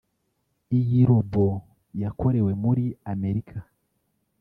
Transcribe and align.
Iyi 0.77 0.99
Robo 1.09 1.47
yakorewe 2.01 2.51
muri 2.63 2.85
Amerika 3.13 3.57